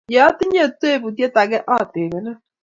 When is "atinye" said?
0.29-0.63